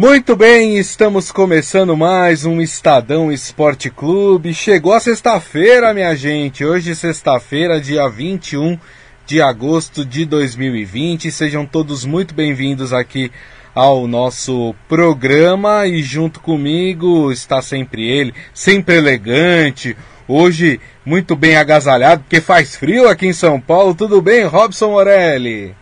[0.00, 4.54] Muito bem, estamos começando mais um Estadão Esporte Clube.
[4.54, 6.64] Chegou a sexta-feira, minha gente.
[6.64, 8.78] Hoje, sexta-feira, dia 21
[9.26, 11.32] de agosto de 2020.
[11.32, 13.32] Sejam todos muito bem-vindos aqui
[13.74, 19.96] ao nosso programa e junto comigo está sempre ele, sempre elegante.
[20.28, 23.96] Hoje muito bem agasalhado, porque faz frio aqui em São Paulo.
[23.96, 25.74] Tudo bem, Robson Morelli?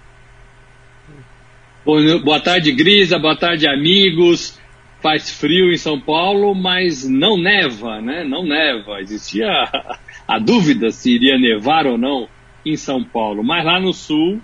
[1.87, 3.17] Boa tarde, Grisa.
[3.17, 4.59] Boa tarde, amigos.
[5.01, 8.25] Faz frio em São Paulo, mas não neva, né?
[8.25, 9.01] Não neva.
[9.01, 9.47] Existia
[10.27, 12.29] a dúvida se iria nevar ou não
[12.65, 13.45] em São Paulo.
[13.45, 14.41] Mas lá no sul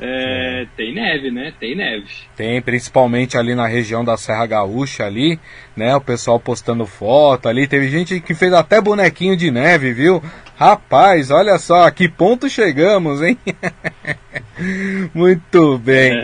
[0.00, 1.52] é, tem neve, né?
[1.60, 2.06] Tem neve.
[2.34, 5.38] Tem, principalmente ali na região da Serra Gaúcha ali,
[5.76, 5.94] né?
[5.94, 7.66] O pessoal postando foto ali.
[7.66, 10.22] Teve gente que fez até bonequinho de neve, viu?
[10.58, 13.36] Rapaz, olha só, a que ponto chegamos, hein?
[15.14, 16.14] Muito bem.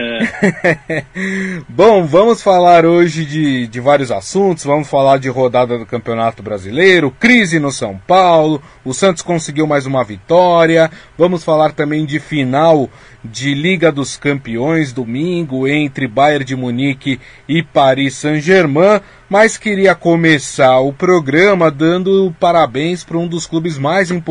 [1.68, 4.64] Bom, vamos falar hoje de, de vários assuntos.
[4.64, 9.84] Vamos falar de rodada do Campeonato Brasileiro, crise no São Paulo, o Santos conseguiu mais
[9.84, 10.90] uma vitória.
[11.18, 12.88] Vamos falar também de final
[13.22, 19.00] de Liga dos Campeões, domingo, entre Bayern de Munique e Paris Saint-Germain.
[19.28, 24.21] Mas queria começar o programa dando parabéns para um dos clubes mais importantes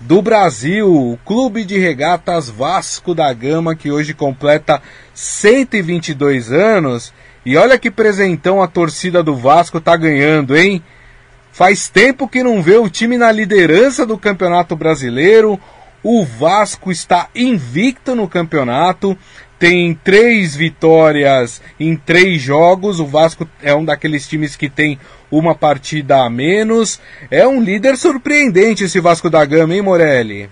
[0.00, 4.80] do Brasil, o Clube de Regatas Vasco da Gama, que hoje completa
[5.12, 7.12] 122 anos.
[7.44, 10.82] E olha que presentão a torcida do Vasco tá ganhando, hein?
[11.52, 15.60] Faz tempo que não vê o time na liderança do Campeonato Brasileiro.
[16.02, 19.18] O Vasco está invicto no campeonato,
[19.58, 23.00] tem três vitórias em três jogos.
[23.00, 24.98] O Vasco é um daqueles times que tem
[25.30, 27.00] uma partida a menos.
[27.30, 30.50] É um líder surpreendente esse Vasco da Gama, hein, Morelli?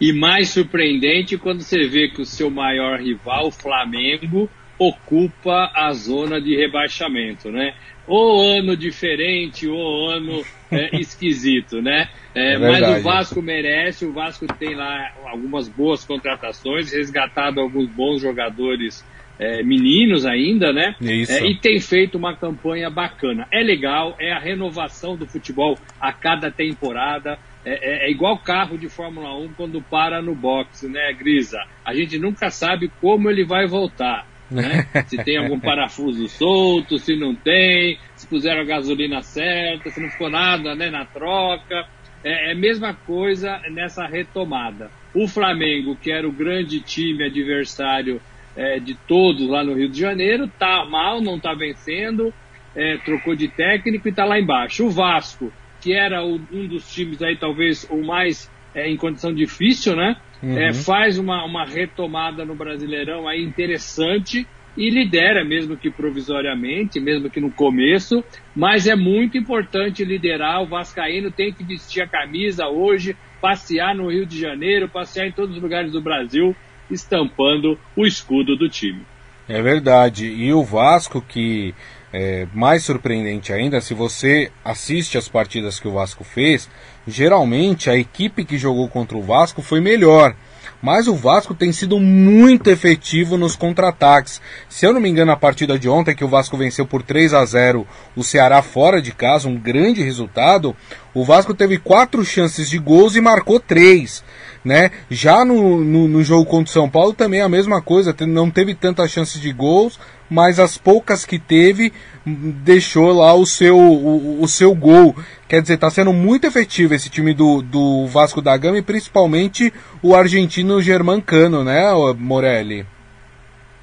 [0.00, 5.92] E mais surpreendente quando você vê que o seu maior rival, o Flamengo, ocupa a
[5.92, 7.74] zona de rebaixamento, né?
[8.06, 12.08] O ano diferente, o ano é, esquisito, né?
[12.34, 17.88] É, é mas o Vasco merece, o Vasco tem lá algumas boas contratações, resgatado alguns
[17.88, 19.04] bons jogadores
[19.38, 20.94] é, meninos ainda, né?
[21.00, 23.46] É, e tem feito uma campanha bacana.
[23.52, 27.38] É legal, é a renovação do futebol a cada temporada.
[27.64, 31.58] É, é, é igual carro de Fórmula 1 quando para no boxe, né, Grisa?
[31.84, 34.26] A gente nunca sabe como ele vai voltar.
[34.50, 34.86] Né?
[35.06, 40.08] se tem algum parafuso solto, se não tem, se puseram a gasolina certa, se não
[40.08, 41.86] ficou nada né, na troca.
[42.24, 44.90] É, é a mesma coisa nessa retomada.
[45.14, 48.20] O Flamengo, que era o grande time adversário
[48.58, 52.34] é, de todos lá no Rio de Janeiro, tá mal, não tá vencendo,
[52.74, 54.84] é, trocou de técnico e tá lá embaixo.
[54.84, 59.32] O Vasco, que era o, um dos times aí talvez o mais é, em condição
[59.32, 60.16] difícil, né?
[60.42, 60.58] Uhum.
[60.58, 64.44] É, faz uma, uma retomada no Brasileirão aí interessante
[64.76, 68.24] e lidera, mesmo que provisoriamente, mesmo que no começo,
[68.56, 70.62] mas é muito importante liderar.
[70.62, 75.32] O Vascaíno tem que vestir a camisa hoje, passear no Rio de Janeiro, passear em
[75.32, 76.56] todos os lugares do Brasil,
[76.90, 79.02] estampando o escudo do time.
[79.48, 80.26] É verdade.
[80.26, 81.74] E o Vasco, que
[82.12, 86.68] é mais surpreendente ainda, se você assiste as partidas que o Vasco fez,
[87.06, 90.34] geralmente a equipe que jogou contra o Vasco foi melhor.
[90.80, 94.40] Mas o Vasco tem sido muito efetivo nos contra-ataques.
[94.68, 97.34] Se eu não me engano, a partida de ontem, que o Vasco venceu por 3
[97.34, 100.76] a 0 o Ceará fora de casa, um grande resultado,
[101.12, 104.22] o Vasco teve quatro chances de gols e marcou três.
[104.68, 104.90] Né?
[105.08, 108.74] Já no, no, no jogo contra o São Paulo também a mesma coisa, não teve
[108.74, 109.98] tantas chances de gols,
[110.28, 111.90] mas as poucas que teve
[112.26, 115.16] deixou lá o seu, o, o seu gol.
[115.48, 119.72] Quer dizer, está sendo muito efetivo esse time do, do Vasco da Gama e principalmente
[120.02, 121.84] o argentino Germancano, né,
[122.18, 122.84] Morelli?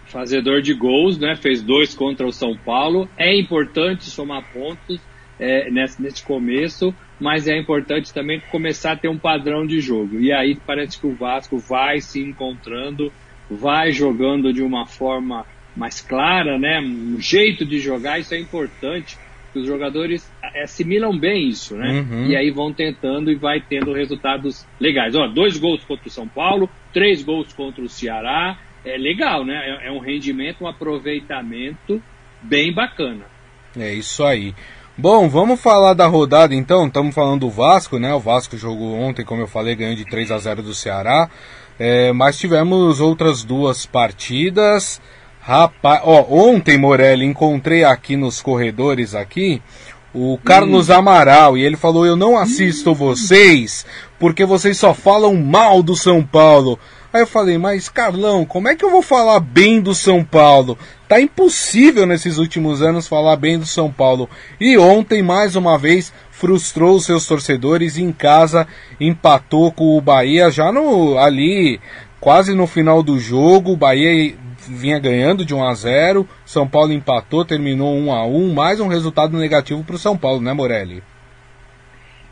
[0.06, 1.36] Fazedor de gols, né?
[1.36, 3.10] Fez dois contra o São Paulo.
[3.18, 5.02] É importante somar pontos
[5.40, 10.20] é, nesse, nesse começo, mas é importante também começar a ter um padrão de jogo.
[10.20, 13.12] E aí parece que o Vasco vai se encontrando,
[13.50, 15.46] vai jogando de uma forma
[15.76, 16.80] mais clara, né?
[16.80, 19.18] Um jeito de jogar, isso é importante.
[19.54, 20.30] Os jogadores
[20.62, 22.02] assimilam bem isso, né?
[22.02, 22.26] Uhum.
[22.28, 25.16] E aí vão tentando e vai tendo resultados legais.
[25.16, 28.60] Ó, dois gols contra o São Paulo, três gols contra o Ceará.
[28.84, 29.80] É legal, né?
[29.82, 32.04] É, é um rendimento, um aproveitamento
[32.42, 33.26] bem bacana.
[33.78, 34.54] É isso aí.
[34.98, 36.88] Bom, vamos falar da rodada então.
[36.88, 38.14] Estamos falando do Vasco, né?
[38.14, 41.30] O Vasco jogou ontem, como eu falei, ganhou de 3 a 0 do Ceará.
[41.78, 45.02] É, mas tivemos outras duas partidas.
[45.42, 49.62] Rapaz, ó, ontem, Morelli, encontrei aqui nos corredores aqui
[50.16, 50.94] o Carlos hum.
[50.94, 52.96] Amaral e ele falou: "Eu não assisto hum.
[52.96, 53.86] vocês
[54.18, 56.80] porque vocês só falam mal do São Paulo".
[57.12, 60.78] Aí eu falei: "Mas Carlão, como é que eu vou falar bem do São Paulo?
[61.08, 64.28] Tá impossível nesses últimos anos falar bem do São Paulo.
[64.60, 68.68] E ontem, mais uma vez, frustrou os seus torcedores em casa,
[69.00, 71.80] empatou com o Bahia já no ali
[72.20, 73.74] quase no final do jogo.
[73.74, 74.36] O Bahia
[74.68, 78.88] vinha ganhando de 1 a 0, São Paulo empatou, terminou 1 a 1, mais um
[78.88, 81.04] resultado negativo para o São Paulo, né, Morelli?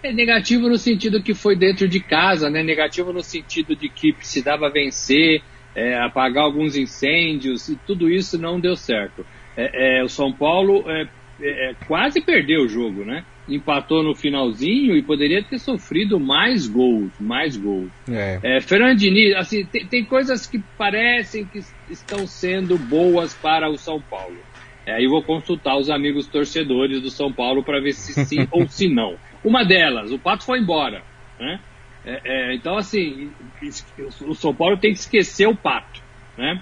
[0.02, 2.62] É negativo no sentido que foi dentro de casa, né?
[2.62, 5.42] Negativo no sentido de que precisava vencer,
[5.76, 9.26] é, apagar alguns incêndios e tudo isso não deu certo.
[9.56, 11.08] É, é, o São Paulo é,
[11.42, 13.26] é, é, quase perdeu o jogo, né?
[13.48, 17.92] Empatou no finalzinho e poderia ter sofrido mais gols, mais gols.
[18.10, 18.62] É.
[18.62, 21.60] Fernando Diniz, assim, tem, tem, coisas que parecem que
[21.90, 24.38] estão sendo boas para o São Paulo.
[24.88, 28.88] Aí vou consultar os amigos torcedores do São Paulo para ver se sim ou se
[28.88, 29.16] não.
[29.44, 31.04] Uma delas, o Pato foi embora,
[31.38, 31.60] né?
[32.06, 33.32] É, é, então, assim,
[34.22, 36.02] o São Paulo tem que esquecer o pato,
[36.38, 36.62] né?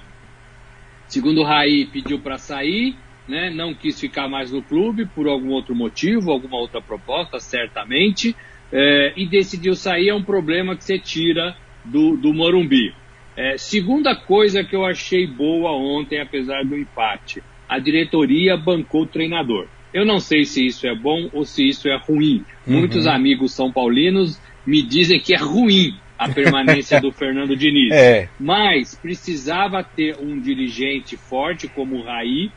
[1.07, 2.95] Segundo o Raí pediu para sair,
[3.27, 3.49] né?
[3.49, 8.35] Não quis ficar mais no clube por algum outro motivo, alguma outra proposta, certamente,
[8.71, 12.93] é, e decidiu sair é um problema que você tira do, do Morumbi.
[13.35, 19.07] É, segunda coisa que eu achei boa ontem, apesar do empate, a diretoria bancou o
[19.07, 19.67] treinador.
[19.93, 22.45] Eu não sei se isso é bom ou se isso é ruim.
[22.65, 22.79] Uhum.
[22.79, 27.91] Muitos amigos são paulinos me dizem que é ruim a permanência do Fernando Diniz.
[27.91, 28.29] É.
[28.39, 32.51] Mas precisava ter um dirigente forte como o Raí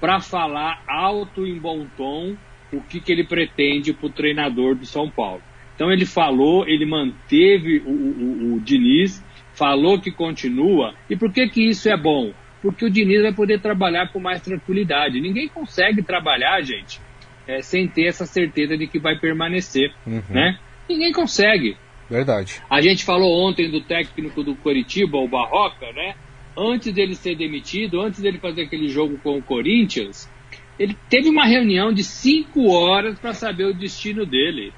[0.00, 2.34] para falar alto em bom tom
[2.72, 5.42] o que, que ele pretende para o treinador do São Paulo.
[5.74, 9.24] Então ele falou, ele manteve o, o, o, Diniz,
[9.54, 10.94] falou que continua.
[11.08, 12.32] E por que, que isso é bom?
[12.62, 15.20] Porque o Diniz vai poder trabalhar com mais tranquilidade.
[15.20, 17.00] Ninguém consegue trabalhar, gente,
[17.46, 20.22] é, sem ter essa certeza de que vai permanecer, uhum.
[20.28, 20.58] né?
[20.90, 21.76] Ninguém consegue.
[22.10, 22.60] Verdade.
[22.68, 26.16] A gente falou ontem do técnico do Coritiba, o Barroca, né?
[26.58, 30.28] Antes dele ser demitido, antes dele fazer aquele jogo com o Corinthians,
[30.76, 34.72] ele teve uma reunião de cinco horas para saber o destino dele.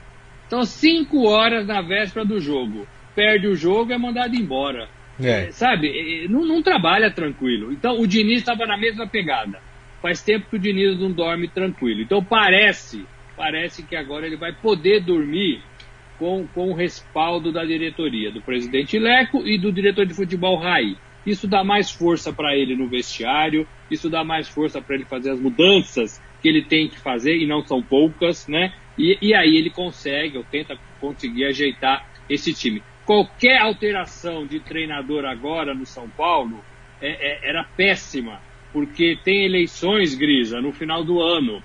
[0.46, 2.86] Então, cinco horas na véspera do jogo.
[3.14, 4.86] Perde o jogo é mandado embora.
[5.18, 5.50] É.
[5.50, 6.26] Sabe?
[6.28, 7.72] Não, não, trabalha tranquilo.
[7.72, 9.58] Então, o Diniz estava na mesma pegada.
[10.02, 12.02] Faz tempo que o Diniz não dorme tranquilo.
[12.02, 15.62] Então, parece, parece que agora ele vai poder dormir
[16.22, 20.94] com, com o respaldo da diretoria, do presidente Leco e do diretor de futebol Rai.
[21.26, 25.30] Isso dá mais força para ele no vestiário, isso dá mais força para ele fazer
[25.30, 28.72] as mudanças que ele tem que fazer, e não são poucas, né?
[28.96, 32.80] E, e aí ele consegue, ou tenta conseguir ajeitar esse time.
[33.04, 36.62] Qualquer alteração de treinador agora no São Paulo
[37.00, 38.40] é, é, era péssima,
[38.72, 41.60] porque tem eleições, Grisa, no final do ano.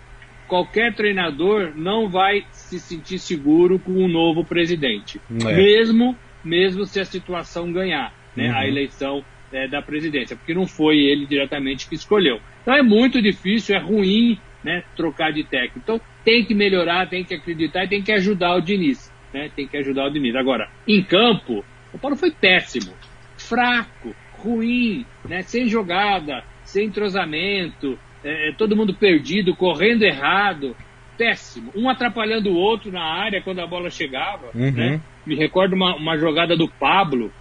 [0.48, 5.56] Qualquer treinador não vai se sentir seguro com um novo presidente, é.
[5.56, 6.16] mesmo
[6.48, 8.58] mesmo se a situação ganhar, né, uhum.
[8.58, 12.40] a eleição é, da presidência, porque não foi ele diretamente que escolheu.
[12.62, 15.80] Então é muito difícil, é ruim, né, trocar de técnico.
[15.80, 19.68] Então tem que melhorar, tem que acreditar e tem que ajudar o Diniz, né, tem
[19.68, 20.36] que ajudar o Diniz.
[20.36, 22.94] Agora, em campo, o Paulo foi péssimo,
[23.38, 27.98] fraco, ruim, né, sem jogada, sem entrosamento,
[28.28, 30.76] é, é todo mundo perdido, correndo errado
[31.18, 31.72] péssimo.
[31.76, 34.52] Um atrapalhando o outro na área quando a bola chegava.
[34.54, 34.72] Uhum.
[34.72, 35.02] Né?
[35.26, 37.32] Me recordo uma, uma jogada do Pablo,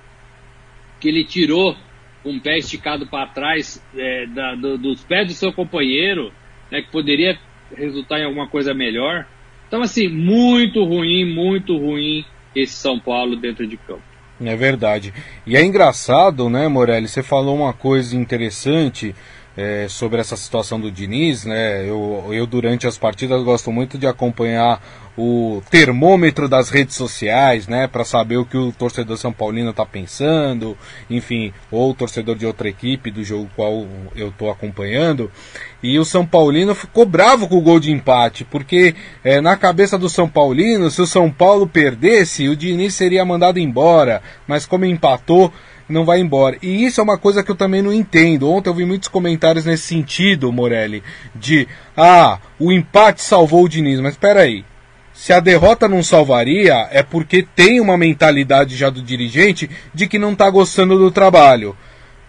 [0.99, 1.77] que ele tirou
[2.25, 6.33] um pé esticado para trás é, da, do, dos pés do seu companheiro,
[6.71, 7.39] né, que poderia
[7.77, 9.27] resultar em alguma coisa melhor.
[9.69, 12.25] Então, assim, muito ruim, muito ruim
[12.55, 14.03] esse São Paulo dentro de campo.
[14.41, 15.15] É verdade.
[15.47, 17.09] E é engraçado, né, Morelli?
[17.09, 19.15] Você falou uma coisa interessante
[19.57, 21.89] é, sobre essa situação do Diniz, né?
[21.89, 24.81] Eu, eu durante as partidas gosto muito de acompanhar
[25.17, 29.87] o termômetro das redes sociais, né, para saber o que o torcedor são paulino está
[29.87, 30.77] pensando,
[31.09, 35.31] enfim, ou o torcedor de outra equipe do jogo qual eu estou acompanhando.
[35.83, 39.97] E o São Paulino ficou bravo com o gol de empate, porque é, na cabeça
[39.97, 44.85] do São Paulino, se o São Paulo perdesse, o Diniz seria mandado embora, mas como
[44.85, 45.53] empatou,
[45.89, 46.57] não vai embora.
[46.63, 48.51] E isso é uma coisa que eu também não entendo.
[48.51, 51.03] Ontem eu vi muitos comentários nesse sentido, Morelli,
[51.35, 54.65] de ah, o empate salvou o Diniz, mas espera aí.
[55.13, 60.19] Se a derrota não salvaria, é porque tem uma mentalidade já do dirigente de que
[60.19, 61.77] não está gostando do trabalho.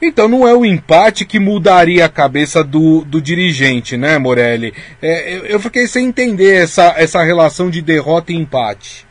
[0.01, 4.73] Então não é o empate que mudaria a cabeça do, do dirigente, né, Morelli?
[5.01, 9.05] É, eu, eu fiquei sem entender essa, essa relação de derrota e empate.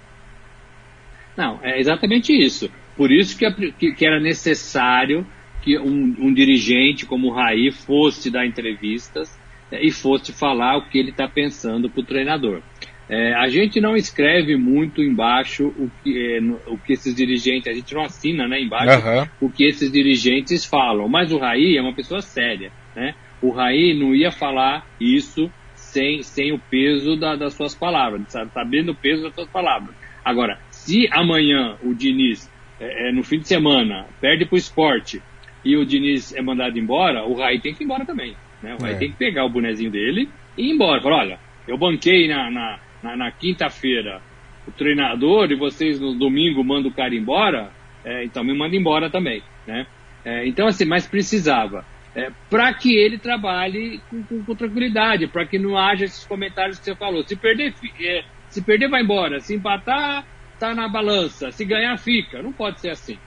[1.36, 2.70] Não, é exatamente isso.
[2.96, 5.26] Por isso que, que, que era necessário
[5.62, 9.38] que um, um, dirigente como o Raí fosse dar entrevistas
[9.70, 12.62] é, e fosse falar o que ele está pensando para o treinador.
[13.08, 17.74] É, a gente não escreve muito embaixo o que, é, o que esses dirigentes, a
[17.74, 19.48] gente não assina né, embaixo uhum.
[19.48, 22.72] o que esses dirigentes falam, mas o Raí é uma pessoa séria.
[22.94, 23.14] Né?
[23.40, 28.22] O Raí não ia falar isso sem, sem o peso da, das suas palavras,
[28.52, 29.94] sabendo o peso das suas palavras.
[30.24, 35.22] Agora, se amanhã o Diniz, é, é, no fim de semana, perde para o esporte
[35.64, 38.36] e o Diniz é mandado embora, o Raí tem que ir embora também.
[38.62, 38.76] Né?
[38.78, 38.98] O Raí é.
[38.98, 41.02] tem que pegar o bonezinho dele e ir embora.
[41.02, 44.20] Falar, olha, eu banquei na, na, na, na quinta-feira
[44.66, 47.70] o treinador e vocês no domingo mandam o cara embora,
[48.04, 49.42] é, então me manda embora também.
[49.66, 49.86] Né?
[50.24, 51.84] É, então, assim, mas precisava.
[52.14, 56.78] É, para que ele trabalhe com, com, com tranquilidade, para que não haja esses comentários
[56.78, 57.22] que você falou.
[57.22, 59.38] Se perder, é, se perder vai embora.
[59.40, 60.24] Se empatar,
[60.58, 61.50] tá na balança.
[61.50, 62.42] Se ganhar, fica.
[62.42, 63.18] Não pode ser assim.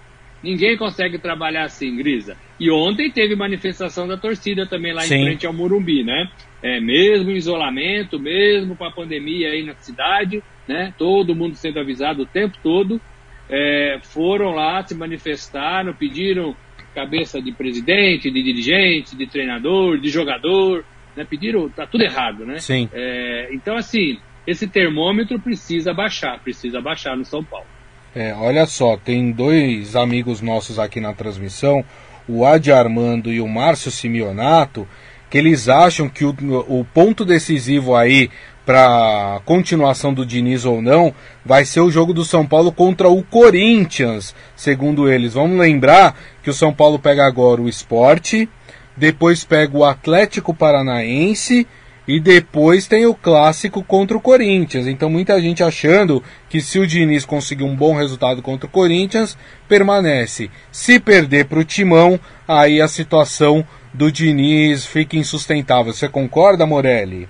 [0.42, 2.38] Ninguém consegue trabalhar assim, Grisa.
[2.60, 5.16] E ontem teve manifestação da torcida também lá Sim.
[5.16, 6.30] em frente ao Morumbi, né?
[6.62, 10.94] É, mesmo em isolamento, mesmo com a pandemia aí na cidade, né?
[10.98, 13.02] Todo mundo sendo avisado o tempo todo.
[13.50, 16.56] É, foram lá, se manifestaram, pediram
[16.94, 21.26] cabeça de presidente, de dirigente, de treinador, de jogador, né?
[21.30, 22.60] Pediram, tá tudo errado, né?
[22.60, 22.90] Sim.
[22.94, 27.68] É, então, assim, esse termômetro precisa baixar, precisa baixar no São Paulo.
[28.16, 31.86] É, olha só, tem dois amigos nossos aqui na transmissão,
[32.28, 34.88] o Adi Armando e o Márcio Simeonato,
[35.30, 36.36] que eles acham que o,
[36.68, 38.32] o ponto decisivo aí
[38.66, 41.14] para continuação do Diniz ou não
[41.46, 45.34] vai ser o jogo do São Paulo contra o Corinthians, segundo eles.
[45.34, 48.50] Vamos lembrar que o São Paulo pega agora o Esporte,
[48.98, 51.68] depois pega o Atlético Paranaense
[52.10, 54.88] e depois tem o clássico contra o Corinthians.
[54.88, 59.38] Então muita gente achando que se o Diniz conseguir um bom resultado contra o Corinthians,
[59.68, 60.50] permanece.
[60.72, 63.64] Se perder para o Timão, aí a situação
[63.94, 65.94] do Diniz fica insustentável.
[65.94, 67.30] Você concorda, Morelli?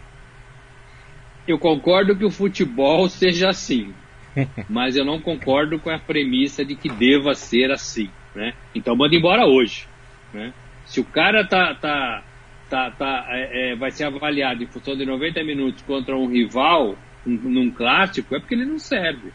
[1.46, 3.94] Eu concordo que o futebol seja assim,
[4.70, 8.10] mas eu não concordo com a premissa de que deva ser assim.
[8.34, 8.54] Né?
[8.74, 9.90] Então manda embora hoje.
[10.34, 10.54] Né?
[10.86, 12.24] Se o cara tá, tá
[12.70, 16.96] tá, tá, é, é, vai ser avaliado em função de 90 minutos contra um rival
[17.26, 19.32] um, num clássico, é porque ele não serve.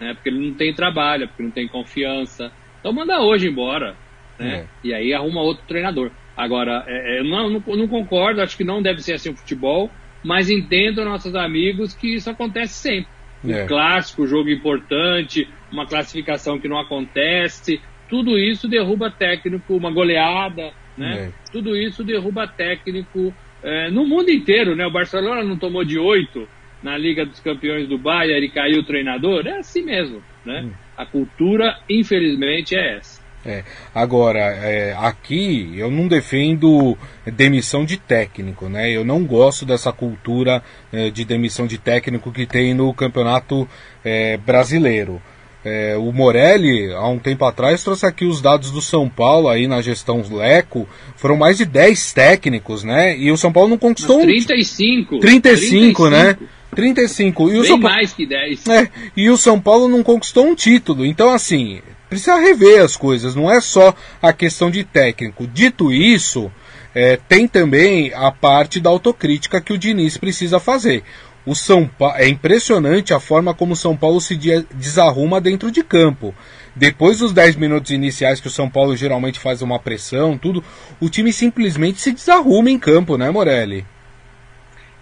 [0.00, 0.14] Né?
[0.14, 2.52] Porque ele não tem trabalho, é porque não tem confiança.
[2.80, 3.96] Então manda hoje embora.
[4.38, 4.60] Né?
[4.60, 4.66] É.
[4.84, 6.10] E aí arruma outro treinador.
[6.36, 9.90] Agora, eu não, não, não, concordo, acho que não deve ser assim o futebol,
[10.22, 13.08] mas entendo nossos amigos que isso acontece sempre.
[13.42, 13.66] Um é.
[13.66, 21.28] clássico, jogo importante, uma classificação que não acontece, tudo isso derruba técnico, uma goleada, né?
[21.28, 21.50] É.
[21.52, 24.86] Tudo isso derruba técnico é, no mundo inteiro, né?
[24.86, 26.48] O Barcelona não tomou de oito
[26.82, 30.62] na Liga dos Campeões do Bayern e caiu o treinador, é assim mesmo, né?
[30.62, 30.72] Hum.
[30.96, 33.26] A cultura, infelizmente, é essa.
[33.44, 33.62] É.
[33.94, 38.90] Agora, é, aqui eu não defendo demissão de técnico, né?
[38.90, 40.62] Eu não gosto dessa cultura
[40.92, 43.68] é, de demissão de técnico que tem no campeonato
[44.04, 45.22] é, brasileiro.
[45.68, 49.66] É, o Morelli, há um tempo atrás, trouxe aqui os dados do São Paulo aí
[49.66, 50.88] na gestão Leco.
[51.16, 53.18] Foram mais de 10 técnicos, né?
[53.18, 55.16] E o São Paulo não conquistou 35.
[55.16, 55.18] um.
[55.18, 56.06] 35.
[56.06, 56.38] 35, né?
[56.72, 57.50] 35.
[57.50, 58.68] E o Bem São mais que 10.
[58.68, 61.04] É, e o São Paulo não conquistou um título.
[61.04, 63.34] Então, assim, precisa rever as coisas.
[63.34, 63.92] Não é só
[64.22, 65.48] a questão de técnico.
[65.48, 66.48] Dito isso,
[66.94, 71.02] é, tem também a parte da autocrítica que o Diniz precisa fazer
[71.46, 72.16] o São pa...
[72.18, 74.36] é impressionante a forma como o São Paulo se
[74.74, 76.34] desarruma dentro de campo.
[76.74, 80.62] Depois dos 10 minutos iniciais que o São Paulo geralmente faz uma pressão, tudo,
[81.00, 83.86] o time simplesmente se desarruma em campo, né, Morelli?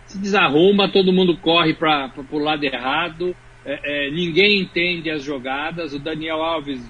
[0.06, 3.34] Se desarruma, todo mundo corre para o lado errado,
[3.64, 5.94] é, é, ninguém entende as jogadas.
[5.94, 6.80] O Daniel Alves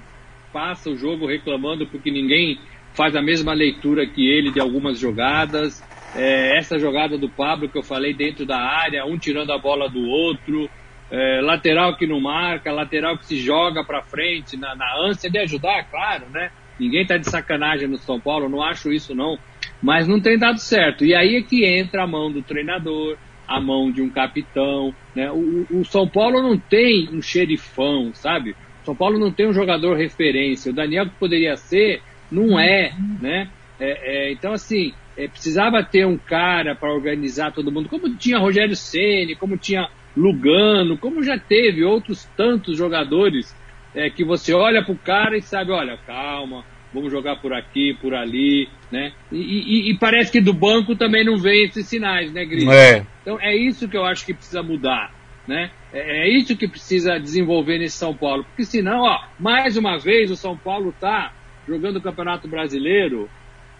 [0.52, 2.58] passa o jogo reclamando porque ninguém
[2.92, 5.82] faz a mesma leitura que ele de algumas jogadas.
[6.16, 9.88] É, essa jogada do Pablo que eu falei dentro da área, um tirando a bola
[9.88, 10.71] do outro,
[11.11, 15.38] é, lateral que não marca, lateral que se joga para frente na, na, ânsia de
[15.38, 16.50] ajudar, claro, né?
[16.78, 19.38] Ninguém tá de sacanagem no São Paulo, não acho isso não,
[19.83, 21.04] mas não tem dado certo.
[21.04, 23.16] E aí é que entra a mão do treinador,
[23.47, 25.30] a mão de um capitão, né?
[25.30, 28.52] O, o São Paulo não tem um xerifão, sabe?
[28.83, 30.73] O São Paulo não tem um jogador referência.
[30.73, 33.49] O Daniel que poderia ser, não é, né?
[33.78, 38.38] É, é, então assim, é, precisava ter um cara para organizar todo mundo, como tinha
[38.38, 43.54] Rogério Ceni, como tinha Lugano, como já teve outros tantos jogadores
[43.94, 47.97] é, que você olha para o cara e sabe, olha, calma, vamos jogar por aqui,
[48.00, 49.12] por ali, né?
[49.30, 52.68] E, e, e parece que do banco também não vem esses sinais, né, Gris?
[52.68, 53.04] É.
[53.23, 55.12] Então é isso que eu acho que precisa mudar,
[55.47, 55.71] né?
[55.92, 60.30] É, é isso que precisa desenvolver nesse São Paulo, porque senão, ó, mais uma vez
[60.30, 61.33] o São Paulo tá
[61.66, 63.28] jogando o Campeonato Brasileiro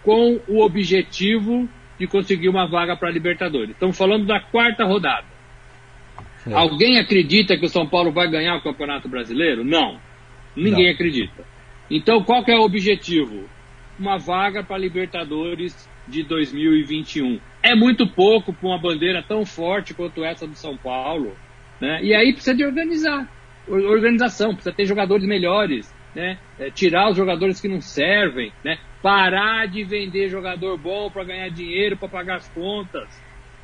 [0.05, 1.67] com o objetivo
[1.99, 3.71] de conseguir uma vaga para a Libertadores.
[3.71, 5.25] Estamos falando da quarta rodada.
[6.47, 6.53] É.
[6.53, 9.65] Alguém acredita que o São Paulo vai ganhar o Campeonato Brasileiro?
[9.65, 9.99] Não.
[10.55, 10.93] Ninguém Não.
[10.93, 11.43] acredita.
[11.89, 13.49] Então, qual que é o objetivo?
[13.99, 17.39] uma vaga para Libertadores de 2021.
[17.63, 21.35] É muito pouco para uma bandeira tão forte quanto essa do São Paulo.
[21.79, 22.03] Né?
[22.03, 23.27] E aí precisa de organizar.
[23.67, 26.37] Organização, precisa ter jogadores melhores, né?
[26.57, 28.77] É, tirar os jogadores que não servem, né?
[29.01, 33.07] parar de vender jogador bom para ganhar dinheiro, para pagar as contas.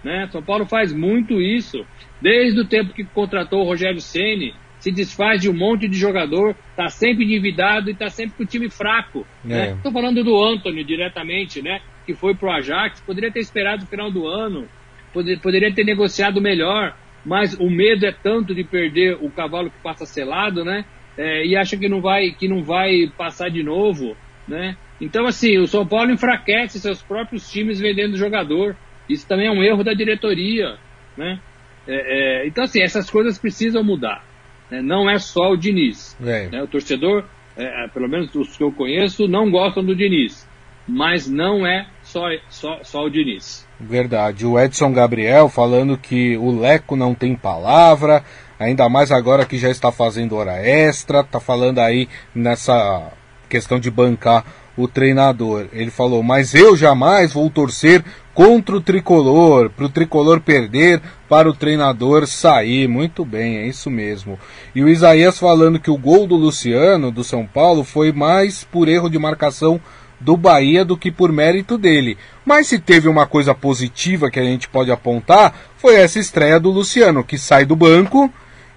[0.03, 0.27] Né?
[0.31, 1.86] São Paulo faz muito isso.
[2.22, 6.55] Desde o tempo que contratou o Rogério Ceni, se desfaz de um monte de jogador,
[6.72, 9.25] está sempre endividado e está sempre com o time fraco.
[9.43, 9.74] Estou é.
[9.74, 9.91] né?
[9.91, 11.79] falando do Anthony diretamente, né?
[12.05, 14.67] que foi para o Ajax, poderia ter esperado o final do ano,
[15.13, 19.79] poder, poderia ter negociado melhor, mas o medo é tanto de perder o cavalo que
[19.84, 20.84] passa selado, né?
[21.18, 24.15] É, e acha que não vai que não vai passar de novo,
[24.48, 24.77] né?
[25.00, 28.75] Então assim, o São Paulo enfraquece seus próprios times vendendo jogador.
[29.10, 30.77] Isso também é um erro da diretoria,
[31.18, 31.39] né?
[31.88, 34.24] É, é, então assim, essas coisas precisam mudar.
[34.70, 34.82] Né?
[34.82, 36.18] Não é só o Diniz.
[36.24, 36.48] É.
[36.50, 36.63] Né?
[36.63, 37.25] O torcedor,
[37.58, 40.50] é, é, pelo menos os que eu conheço, não gostam do Diniz
[40.88, 43.68] mas não é só, só, só o Diniz.
[43.80, 44.46] Verdade.
[44.46, 48.24] O Edson Gabriel falando que o Leco não tem palavra,
[48.62, 53.12] ainda mais agora que já está fazendo hora extra, tá falando aí nessa
[53.50, 54.46] questão de bancar
[54.77, 55.68] o treinador.
[55.74, 58.03] Ele falou: Mas eu jamais vou torcer
[58.34, 62.88] contra o tricolor, para o tricolor perder, para o treinador sair.
[62.88, 64.39] Muito bem, é isso mesmo.
[64.75, 68.88] E o Isaías falando que o gol do Luciano, do São Paulo, foi mais por
[68.88, 69.82] erro de marcação
[70.20, 72.15] do Bahia do que por mérito dele.
[72.46, 76.70] Mas se teve uma coisa positiva que a gente pode apontar, foi essa estreia do
[76.70, 78.32] Luciano, que sai do banco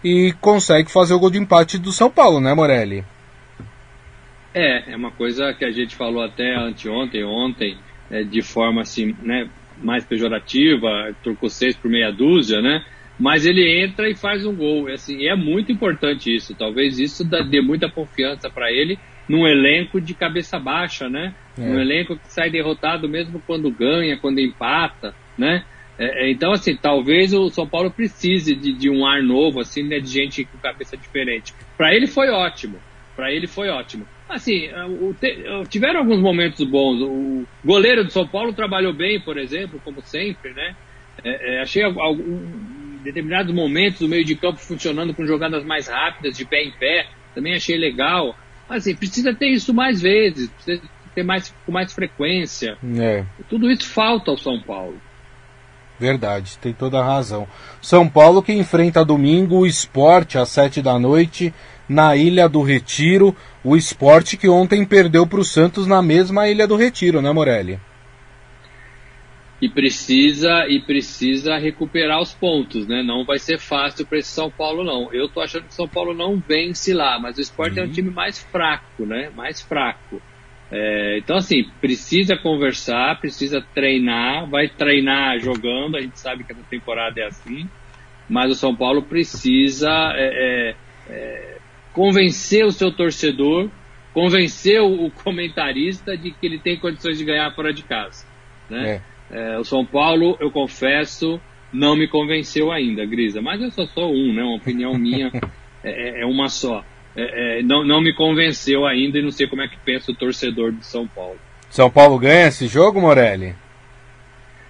[0.04, 3.02] e consegue fazer o gol de empate do São Paulo, né, Morelli?
[4.52, 7.78] É, é uma coisa que a gente falou até anteontem, ontem,
[8.11, 9.49] é, de forma assim, né,
[9.82, 10.88] mais pejorativa,
[11.23, 12.84] trocou seis por meia dúzia, né?
[13.18, 14.88] Mas ele entra e faz um gol.
[14.88, 16.54] Assim, é muito importante isso.
[16.54, 21.34] Talvez isso dê muita confiança para ele num elenco de cabeça baixa, né?
[21.56, 21.62] É.
[21.62, 25.64] Um elenco que sai derrotado mesmo quando ganha, quando empata, né?
[25.98, 29.82] É, é, então, assim, talvez o São Paulo precise de, de um ar novo, assim,
[29.82, 31.54] né, de gente com cabeça diferente.
[31.76, 32.78] Para ele foi ótimo,
[33.14, 34.07] para ele foi ótimo.
[34.28, 34.68] Assim,
[35.00, 35.37] o, te,
[35.68, 37.00] tiveram alguns momentos bons.
[37.00, 40.74] O goleiro do São Paulo trabalhou bem, por exemplo, como sempre, né?
[41.22, 42.50] É, é, achei algum,
[43.04, 47.07] determinados momentos o meio de campo funcionando com jogadas mais rápidas, de pé em pé,
[47.35, 48.37] também achei legal.
[48.68, 50.83] Assim, precisa ter isso mais vezes, precisa
[51.14, 52.76] ter mais, com mais frequência.
[52.98, 53.24] É.
[53.48, 55.00] Tudo isso falta ao São Paulo.
[55.98, 57.46] Verdade, tem toda a razão.
[57.80, 61.54] São Paulo que enfrenta domingo o esporte às sete da noite
[61.88, 63.35] na Ilha do Retiro.
[63.62, 67.78] O esporte que ontem perdeu para o Santos na mesma Ilha do Retiro, né, Morelli?
[69.64, 73.02] e precisa e precisa recuperar os pontos, né?
[73.02, 75.11] Não vai ser fácil para esse São Paulo não.
[75.11, 77.78] Eu tô achando que o São Paulo não vence lá, mas o Sport uhum.
[77.78, 77.92] é um uhum.
[77.92, 79.30] time mais fraco, né?
[79.35, 80.20] Mais fraco.
[80.70, 85.96] É, então assim precisa conversar, precisa treinar, vai treinar jogando.
[85.96, 87.68] A gente sabe que essa temporada é assim,
[88.29, 90.74] mas o São Paulo precisa é,
[91.09, 91.59] é, é
[91.92, 93.70] convencer o seu torcedor,
[94.12, 98.27] convencer o comentarista de que ele tem condições de ganhar fora de casa,
[98.68, 99.00] né?
[99.11, 99.14] É.
[99.31, 101.40] É, o São Paulo, eu confesso,
[101.72, 103.40] não me convenceu ainda, Grisa.
[103.40, 104.42] Mas eu só sou um, né?
[104.42, 105.31] Uma opinião minha
[105.83, 106.85] é, uma só.
[107.16, 110.14] É, é, não, não me convenceu ainda e não sei como é que pensa o
[110.14, 111.37] torcedor de São Paulo.
[111.70, 113.55] São Paulo ganha esse jogo, Morelli?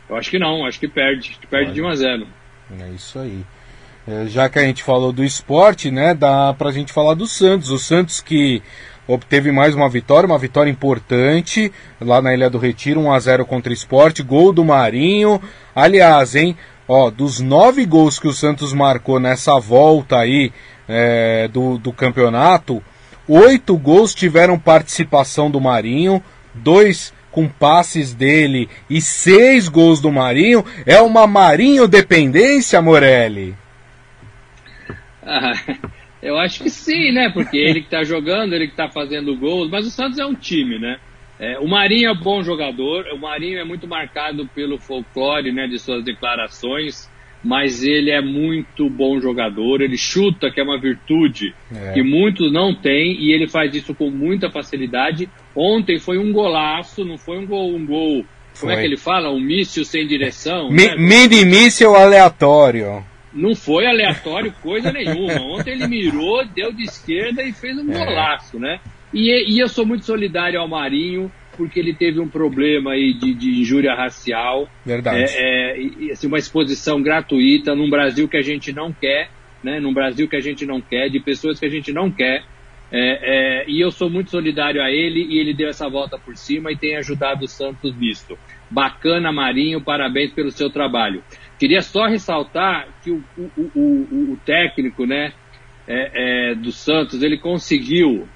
[0.09, 1.39] Eu acho que não, acho que perde.
[1.51, 1.75] Perde Olha.
[1.75, 2.27] de 1 a 0.
[2.81, 3.45] É isso aí.
[4.07, 7.71] É, já que a gente falou do esporte, né, dá pra gente falar do Santos.
[7.71, 8.63] O Santos que
[9.07, 13.47] obteve mais uma vitória, uma vitória importante lá na Ilha do Retiro, 1 a 0
[13.47, 15.41] contra o Esporte, gol do Marinho.
[15.75, 16.57] Aliás, hein,
[16.89, 20.53] ó, dos nove gols que o Santos marcou nessa volta aí
[20.89, 22.83] é, do, do campeonato,
[23.29, 26.23] oito gols tiveram participação do Marinho,
[26.55, 30.65] dois com passes dele e seis gols do Marinho.
[30.87, 33.57] É uma Marinho dependência, Morelli?
[35.23, 35.53] Ah,
[36.23, 37.31] eu acho que sim, né?
[37.31, 40.35] Porque ele que tá jogando, ele que tá fazendo gols, mas o Santos é um
[40.35, 40.99] time, né?
[41.39, 45.81] É, o Marinho é bom jogador, o Marinho é muito marcado pelo folclore, né, de
[45.81, 47.11] suas declarações,
[47.45, 51.93] mas ele é muito bom jogador, ele chuta, que é uma virtude é.
[51.93, 55.29] que muitos não têm, e ele faz isso com muita facilidade.
[55.55, 58.25] Ontem foi um golaço, não foi um gol, um gol
[58.59, 59.31] como é que ele fala?
[59.31, 60.71] Um míssil sem direção?
[60.71, 60.97] Mi, né?
[60.97, 63.05] Mini míssil aleatório.
[63.33, 65.41] Não foi aleatório coisa nenhuma.
[65.43, 68.05] Ontem ele mirou, deu de esquerda e fez um é.
[68.05, 68.79] golaço, né?
[69.13, 73.35] E, e, eu sou muito solidário ao Marinho, porque ele teve um problema aí de,
[73.35, 74.69] de injúria racial.
[74.85, 75.25] Verdade.
[75.37, 79.31] É, é, assim, uma exposição gratuita num Brasil que a gente não quer,
[79.63, 79.81] né?
[79.81, 82.45] Num Brasil que a gente não quer, de pessoas que a gente não quer.
[82.93, 86.37] É, é, e eu sou muito solidário a ele e ele deu essa volta por
[86.37, 88.39] cima e tem ajudado o Santos nisto.
[88.71, 91.23] Bacana, Marinho, parabéns pelo seu trabalho.
[91.59, 95.33] Queria só ressaltar que o, o, o, o técnico né,
[95.87, 98.29] é, é, do Santos, ele conseguiu,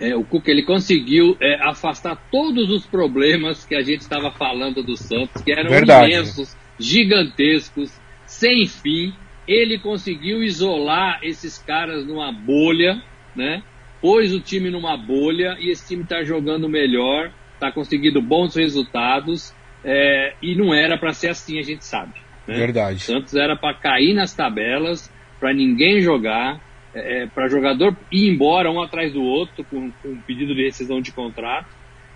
[0.00, 4.82] é, o Cuca, ele conseguiu é, afastar todos os problemas que a gente estava falando
[4.82, 6.12] do Santos, que eram Verdade.
[6.12, 7.92] imensos, gigantescos,
[8.24, 9.12] sem fim.
[9.46, 13.02] Ele conseguiu isolar esses caras numa bolha,
[13.34, 13.62] né?
[14.00, 19.52] Pôs o time numa bolha e esse time está jogando melhor, está conseguindo bons resultados
[19.84, 22.12] é, e não era para ser assim, a gente sabe.
[22.46, 22.56] Né?
[22.56, 23.00] Verdade.
[23.00, 26.60] Santos era para cair nas tabelas, para ninguém jogar,
[26.98, 31.12] é, para jogador ir embora um atrás do outro com, com pedido de rescisão de
[31.12, 31.68] contrato,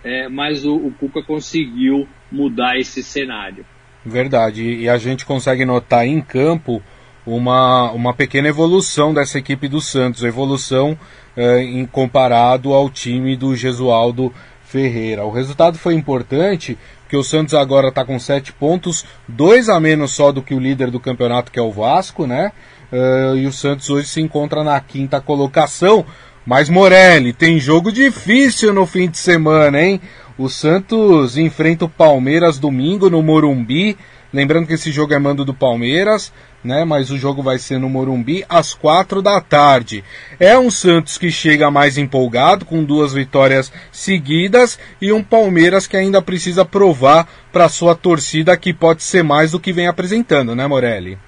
[0.05, 3.65] é, mas o, o Cuca conseguiu mudar esse cenário.
[4.05, 6.83] Verdade, e a gente consegue notar em campo
[7.25, 10.99] uma, uma pequena evolução dessa equipe do Santos, evolução
[11.37, 14.33] é, em comparado ao time do Gesualdo
[14.65, 15.25] Ferreira.
[15.25, 20.13] O resultado foi importante porque o Santos agora está com sete pontos, dois a menos
[20.13, 22.53] só do que o líder do campeonato, que é o Vasco, né?
[22.93, 26.05] Uh, e o Santos hoje se encontra na quinta colocação.
[26.45, 30.01] Mas Morelli, tem jogo difícil no fim de semana, hein?
[30.37, 33.97] O Santos enfrenta o Palmeiras domingo no Morumbi.
[34.33, 36.33] Lembrando que esse jogo é mando do Palmeiras,
[36.65, 36.85] né?
[36.85, 40.03] Mas o jogo vai ser no Morumbi às quatro da tarde.
[40.41, 45.97] É um Santos que chega mais empolgado, com duas vitórias seguidas, e um Palmeiras que
[45.97, 50.67] ainda precisa provar para sua torcida que pode ser mais do que vem apresentando, né,
[50.67, 51.19] Morelli?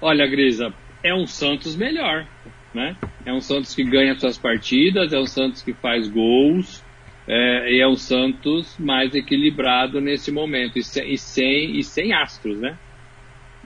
[0.00, 2.26] Olha, Grisa, é um Santos melhor,
[2.74, 2.96] né?
[3.24, 6.82] É um Santos que ganha suas partidas, é um Santos que faz gols,
[7.28, 12.12] é, e é um Santos mais equilibrado nesse momento e sem, e sem, e sem
[12.12, 12.78] astros, né?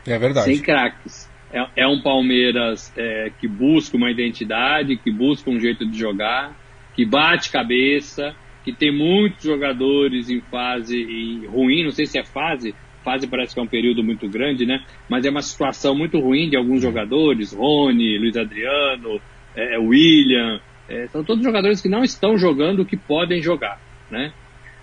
[0.06, 0.46] É verdade.
[0.46, 1.30] Sem craques.
[1.52, 6.54] É, é, um Palmeiras é, que busca uma identidade, que busca um jeito de jogar,
[6.94, 12.74] que bate cabeça, que tem muitos jogadores em fase ruim, não sei se é fase,
[13.04, 14.82] fase parece que é um período muito grande, né?
[15.08, 19.20] Mas é uma situação muito ruim de alguns jogadores, Rony, Luiz Adriano,
[19.54, 24.32] é, William, é, são todos jogadores que não estão jogando o que podem jogar, né?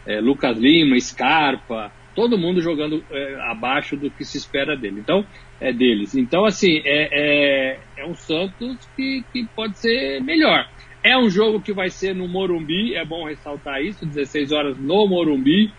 [0.06, 5.00] É, Lucas Lima, Scarpa, todo mundo jogando é, abaixo do que se espera dele.
[5.00, 5.26] Então,
[5.60, 6.16] é deles.
[6.16, 10.68] Então, assim, é, é, é um Santos que, que pode ser melhor.
[11.04, 15.08] É um jogo que vai ser no Morumbi, é bom ressaltar isso, 16 horas no
[15.08, 15.72] Morumbi.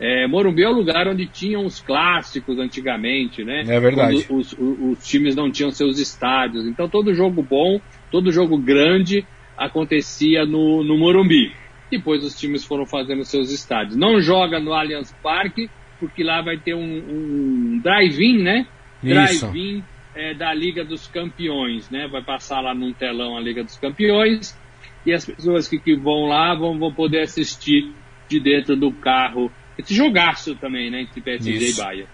[0.00, 3.64] É, Morumbi é o lugar onde tinham os clássicos antigamente, né?
[3.68, 4.26] É verdade.
[4.30, 6.66] Os, os, os, times não tinham seus estádios.
[6.66, 7.78] Então todo jogo bom,
[8.10, 9.26] todo jogo grande
[9.58, 11.52] acontecia no, no Morumbi.
[11.90, 13.94] Depois os times foram fazendo seus estádios.
[13.94, 18.66] Não joga no Allianz Parque, porque lá vai ter um, um drive-in, né?
[19.02, 19.84] Drive-in
[20.14, 22.08] é, da Liga dos Campeões, né?
[22.10, 24.58] Vai passar lá num telão a Liga dos Campeões
[25.04, 27.92] e as pessoas que, que vão lá vão, vão poder assistir
[28.28, 29.50] de dentro do carro.
[29.80, 31.02] Esse jogaço também, né?
[31.02, 31.80] Entre PSG Isso.
[31.80, 32.06] e Bahia.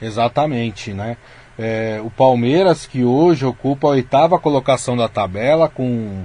[0.00, 1.16] Exatamente, né?
[1.58, 6.24] É, o Palmeiras que hoje ocupa a oitava colocação da tabela com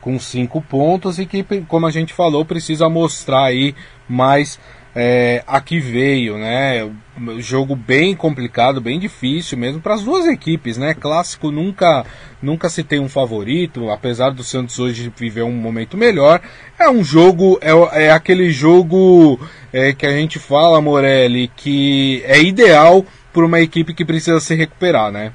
[0.00, 3.72] com cinco pontos e que, como a gente falou, precisa mostrar aí
[4.08, 4.58] mais
[4.94, 6.90] é, a que veio, né?
[7.38, 10.94] Jogo bem complicado, bem difícil mesmo para as duas equipes, né?
[10.94, 12.04] Clássico nunca
[12.42, 16.40] nunca se tem um favorito, apesar do Santos hoje viver um momento melhor.
[16.78, 19.40] É um jogo, é, é aquele jogo
[19.72, 24.54] é, que a gente fala, Morelli, que é ideal para uma equipe que precisa se
[24.54, 25.32] recuperar, né?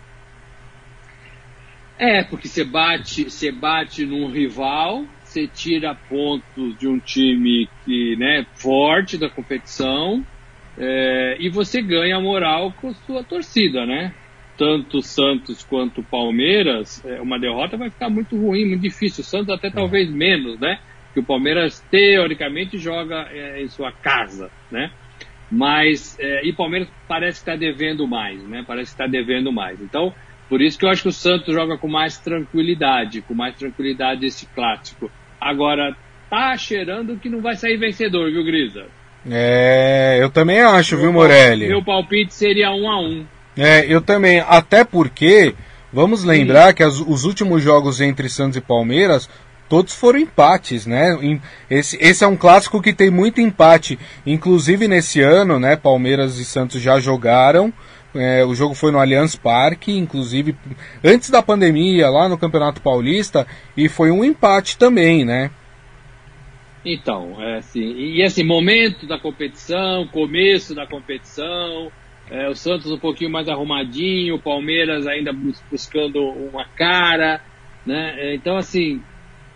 [1.98, 8.16] É, porque você bate, você bate num rival, você tira pontos de um time que,
[8.16, 10.26] né, forte da competição,
[10.78, 14.14] é, e você ganha moral com sua torcida, né?
[14.58, 19.22] Tanto Santos quanto Palmeiras, é, uma derrota vai ficar muito ruim, muito difícil.
[19.22, 20.80] O Santos até talvez menos, né?
[21.14, 24.92] Que o Palmeiras teoricamente joga é, em sua casa, né?
[25.52, 28.64] Mas é, e Palmeiras parece estar devendo mais, né?
[28.66, 29.82] Parece estar devendo mais.
[29.82, 30.14] Então
[30.50, 34.26] por isso que eu acho que o Santos joga com mais tranquilidade, com mais tranquilidade
[34.26, 35.12] esse clássico.
[35.40, 35.96] Agora,
[36.30, 38.86] tá cheirando que não vai sair vencedor, viu, Grisa?
[39.30, 41.68] É, eu também acho, meu viu, Morelli?
[41.68, 43.26] Meu palpite seria um a um.
[43.58, 44.40] É, eu também.
[44.48, 45.54] Até porque,
[45.92, 46.74] vamos lembrar Sim.
[46.76, 49.30] que as, os últimos jogos entre Santos e Palmeiras,
[49.68, 51.18] todos foram empates, né?
[51.70, 54.00] Esse, esse é um clássico que tem muito empate.
[54.26, 55.76] Inclusive nesse ano, né?
[55.76, 57.74] Palmeiras e Santos já jogaram.
[58.16, 60.56] É, o jogo foi no Allianz Parque, inclusive
[61.04, 65.52] antes da pandemia, lá no Campeonato Paulista, e foi um empate também, né?
[66.86, 71.92] Então, é assim, e esse momento da competição, começo da competição,
[72.30, 75.32] é, o Santos um pouquinho mais arrumadinho, o Palmeiras ainda
[75.70, 77.42] buscando uma cara,
[77.86, 78.16] Né?
[78.18, 79.02] É, então, assim,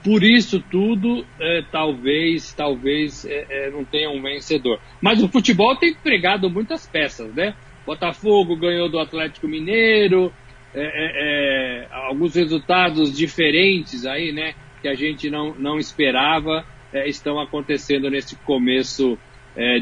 [0.03, 4.79] por isso tudo, é, talvez, talvez é, é, não tenha um vencedor.
[5.01, 7.53] Mas o futebol tem pregado muitas peças, né?
[7.85, 10.31] Botafogo ganhou do Atlético Mineiro,
[10.73, 14.53] é, é, alguns resultados diferentes aí, né?
[14.81, 16.65] Que a gente não, não esperava,
[17.05, 19.17] estão acontecendo nesse começo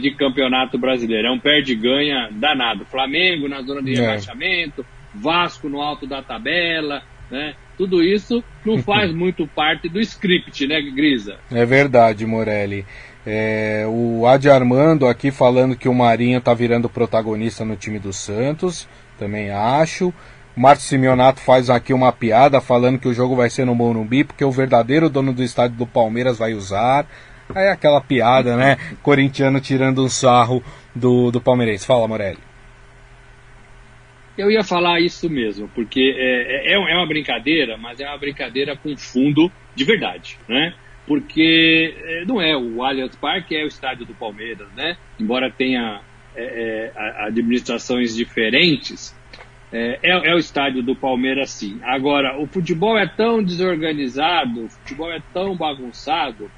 [0.01, 1.27] de campeonato brasileiro.
[1.27, 2.85] É um perde-ganha danado.
[2.85, 7.55] Flamengo na zona de rebaixamento, Vasco no alto da tabela, né?
[7.77, 11.39] Tudo isso não faz muito parte do script, né, Grisa?
[11.51, 12.85] É verdade, Morelli.
[13.25, 18.13] É, o Adi Armando aqui falando que o Marinho tá virando protagonista no time do
[18.13, 20.13] Santos, também acho.
[20.55, 24.43] Márcio Simeonato faz aqui uma piada falando que o jogo vai ser no Morumbi, porque
[24.43, 27.05] o verdadeiro dono do estádio do Palmeiras vai usar.
[27.53, 28.77] Aí é aquela piada, né?
[29.01, 31.85] Corintiano tirando um sarro do, do palmeirense.
[31.85, 32.37] Fala, Morelli.
[34.37, 38.75] Eu ia falar isso mesmo, porque é, é, é, uma brincadeira, mas é uma brincadeira
[38.75, 40.73] com fundo de verdade, né?
[41.09, 44.95] Porque é, não é o Allianz Parque, é o estádio do Palmeiras, né?
[45.19, 46.01] Embora tenha
[46.35, 49.17] é, é, administrações diferentes,
[49.73, 51.79] é, é, é, o estádio do Palmeiras sim.
[51.81, 56.51] Agora, o futebol é tão desorganizado, o futebol é tão bagunçado,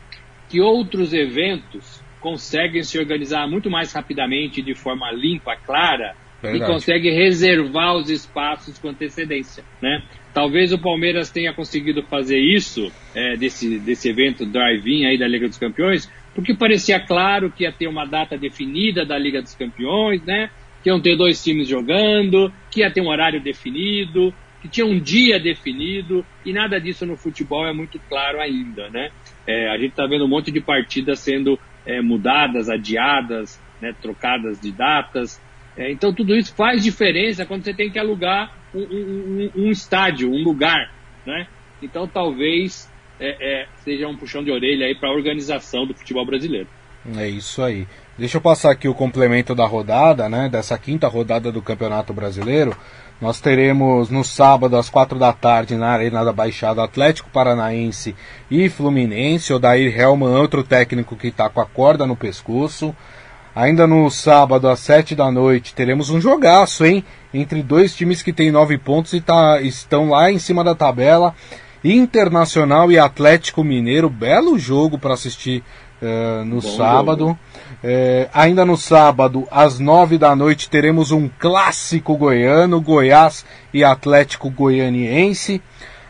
[0.50, 6.64] que outros eventos conseguem se organizar muito mais rapidamente, de forma limpa, clara, Verdade.
[6.64, 10.02] e consegue reservar os espaços com antecedência, né?
[10.34, 15.48] Talvez o Palmeiras tenha conseguido fazer isso, é, desse, desse evento drive-in aí da Liga
[15.48, 20.24] dos Campeões, porque parecia claro que ia ter uma data definida da Liga dos Campeões,
[20.26, 20.50] né?
[20.82, 25.00] Que iam ter dois times jogando, que ia ter um horário definido, que tinha um
[25.00, 29.10] dia definido, e nada disso no futebol é muito claro ainda, né?
[29.46, 34.60] É, a gente está vendo um monte de partidas sendo é, mudadas, adiadas, né, trocadas
[34.60, 35.42] de datas,
[35.78, 39.72] é, então tudo isso faz diferença quando você tem que alugar um, um, um, um
[39.72, 40.92] estádio, um lugar,
[41.26, 41.48] né?
[41.82, 46.26] Então talvez é, é, seja um puxão de orelha aí para a organização do futebol
[46.26, 46.68] brasileiro.
[47.18, 47.88] É isso aí.
[48.18, 50.50] Deixa eu passar aqui o complemento da rodada, né?
[50.50, 52.76] Dessa quinta rodada do Campeonato Brasileiro.
[53.20, 58.16] Nós teremos no sábado às quatro da tarde na Arena da Baixada Atlético Paranaense
[58.50, 59.54] e Fluminense.
[59.54, 62.96] O Dair Helman, outro técnico que está com a corda no pescoço.
[63.56, 67.04] Ainda no sábado, às 7 da noite, teremos um jogaço, hein?
[67.34, 71.36] Entre dois times que têm nove pontos e tá, estão lá em cima da tabela.
[71.84, 75.64] Internacional e Atlético Mineiro, belo jogo para assistir
[76.02, 77.38] uh, no Bom sábado.
[77.84, 84.50] Uh, ainda no sábado, às 9 da noite, teremos um clássico goiano, Goiás e Atlético
[84.50, 85.62] Goianiense.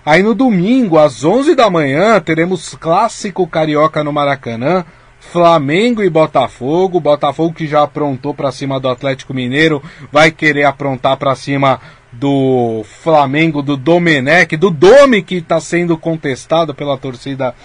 [0.06, 4.86] Aí no domingo, às 11 da manhã, teremos clássico carioca no Maracanã.
[5.22, 7.00] Flamengo e Botafogo.
[7.00, 9.82] Botafogo que já aprontou para cima do Atlético Mineiro,
[10.12, 11.80] vai querer aprontar para cima
[12.12, 17.56] do Flamengo, do Domenech, do Domi que está sendo contestado pela torcida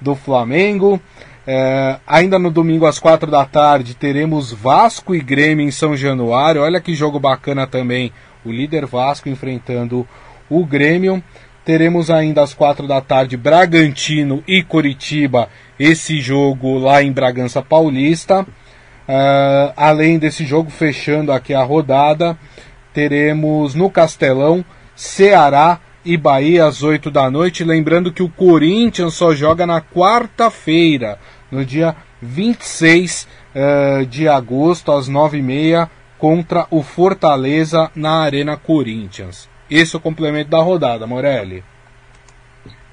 [0.00, 1.00] do Flamengo.
[1.46, 6.62] É, ainda no domingo às quatro da tarde teremos Vasco e Grêmio em São Januário.
[6.62, 8.12] Olha que jogo bacana também.
[8.44, 10.08] O líder Vasco enfrentando
[10.48, 11.22] o Grêmio.
[11.64, 15.48] Teremos ainda às quatro da tarde Bragantino e Coritiba,
[15.78, 18.42] esse jogo lá em Bragança Paulista.
[18.42, 22.36] Uh, além desse jogo, fechando aqui a rodada,
[22.92, 24.64] teremos no Castelão
[24.96, 27.62] Ceará e Bahia às 8 da noite.
[27.62, 35.08] Lembrando que o Corinthians só joga na quarta-feira, no dia 26 uh, de agosto, às
[35.08, 39.51] 9h30, contra o Fortaleza na Arena Corinthians.
[39.72, 41.64] Esse é o complemento da rodada, Morelli.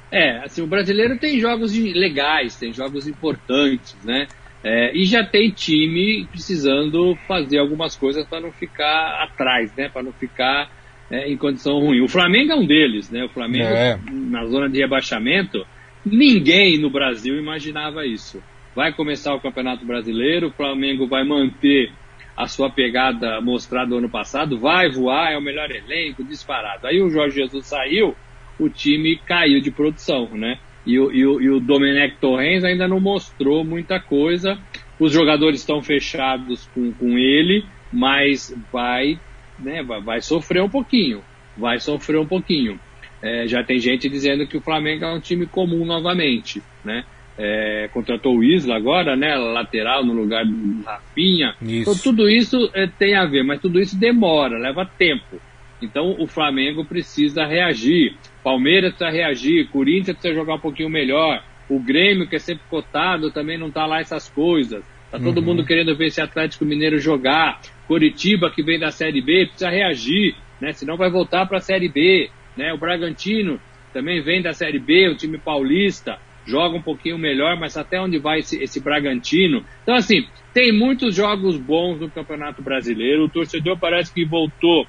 [0.10, 4.28] É, assim, o brasileiro tem jogos legais, tem jogos importantes, né?
[4.64, 9.90] É, e já tem time precisando fazer algumas coisas para não ficar atrás, né?
[9.90, 10.70] Para não ficar
[11.12, 12.02] é, em condição ruim.
[12.02, 13.26] O Flamengo é um deles, né?
[13.26, 14.00] O Flamengo é.
[14.10, 15.66] na zona de rebaixamento,
[16.06, 18.42] ninguém no Brasil imaginava isso.
[18.74, 21.92] Vai começar o Campeonato Brasileiro, o Flamengo vai manter
[22.40, 26.88] a sua pegada mostrada no ano passado, vai voar, é o melhor elenco, disparado.
[26.88, 28.16] Aí o Jorge Jesus saiu,
[28.58, 30.58] o time caiu de produção, né?
[30.86, 34.58] E o, e o, e o Domenech Torrens ainda não mostrou muita coisa.
[34.98, 39.20] Os jogadores estão fechados com, com ele, mas vai,
[39.60, 41.22] né, vai, vai sofrer um pouquinho.
[41.58, 42.80] Vai sofrer um pouquinho.
[43.22, 47.04] É, já tem gente dizendo que o Flamengo é um time comum novamente, né?
[47.42, 51.56] É, contratou o Isla agora, né, lateral no lugar do Rafinha.
[51.62, 51.90] Isso.
[51.90, 55.40] Então tudo isso é, tem a ver, mas tudo isso demora, leva tempo.
[55.82, 61.80] Então o Flamengo precisa reagir, Palmeiras precisa reagir, Corinthians precisa jogar um pouquinho melhor, o
[61.80, 64.84] Grêmio, que é sempre cotado, também não tá lá essas coisas.
[65.10, 65.46] Tá todo uhum.
[65.46, 67.62] mundo querendo ver esse Atlético Mineiro jogar.
[67.88, 70.74] Coritiba, que vem da Série B, precisa reagir, né?
[70.74, 72.74] Senão vai voltar para a Série B, né?
[72.74, 73.60] O Bragantino
[73.92, 78.18] também vem da Série B, o time paulista joga um pouquinho melhor, mas até onde
[78.18, 79.64] vai esse, esse Bragantino?
[79.84, 83.26] Então, assim, tem muitos jogos bons no Campeonato Brasileiro.
[83.26, 84.88] O torcedor parece que voltou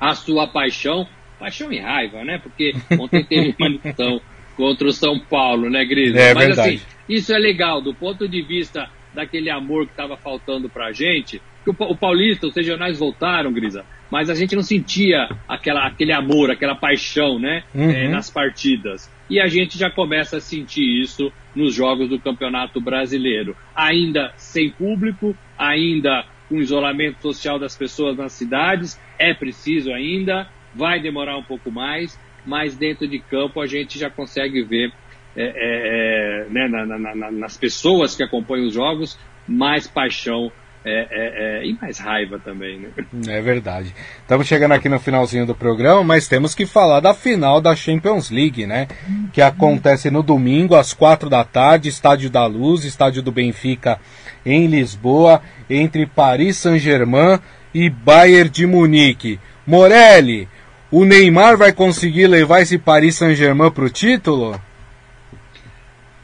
[0.00, 1.06] à sua paixão,
[1.38, 2.38] paixão e raiva, né?
[2.38, 4.20] Porque ontem teve manifestação
[4.56, 6.14] contra o São Paulo, né, Gris?
[6.14, 6.76] É, Mas verdade.
[6.76, 11.42] assim, isso é legal do ponto de vista daquele amor que estava faltando pra gente.
[11.76, 16.50] Que o, Paulista, os regionais voltaram, Grisa, mas a gente não sentia aquela, aquele amor,
[16.50, 17.90] aquela paixão, né, Uhum.
[17.90, 19.10] eh, nas partidas.
[19.28, 23.54] E a gente já começa a sentir isso nos jogos do Campeonato Brasileiro.
[23.76, 30.98] Ainda sem público, ainda com isolamento social das pessoas nas cidades, é preciso ainda, vai
[31.00, 34.90] demorar um pouco mais, mas dentro de campo a gente já consegue ver
[35.36, 40.50] é, é, é, né, na- na- na- nas pessoas que acompanham os jogos mais paixão
[40.88, 42.78] é, é, é, e mais raiva também.
[42.78, 42.88] Né?
[43.28, 43.94] É verdade.
[44.20, 48.30] Estamos chegando aqui no finalzinho do programa, mas temos que falar da final da Champions
[48.30, 48.88] League, né?
[49.32, 54.00] Que acontece no domingo, às quatro da tarde, Estádio da Luz, Estádio do Benfica
[54.44, 57.38] em Lisboa, entre Paris Saint-Germain
[57.74, 59.38] e Bayern de Munique.
[59.66, 60.48] Morelli,
[60.90, 64.58] o Neymar vai conseguir levar esse Paris Saint-Germain para o título?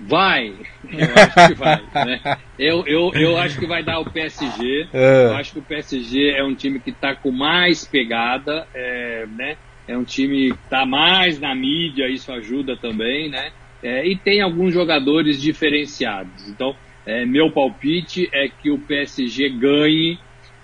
[0.00, 0.55] Vai,
[1.00, 1.83] eu acho que vai.
[2.07, 2.38] Né?
[2.59, 4.88] Eu, eu, eu acho que vai dar o PSG.
[4.92, 5.26] É.
[5.26, 9.57] Eu acho que o PSG é um time que está com mais pegada, é, né?
[9.87, 13.50] É um time que está mais na mídia, isso ajuda também, né?
[13.83, 16.48] É, e tem alguns jogadores diferenciados.
[16.48, 20.18] Então, é, meu palpite é que o PSG ganhe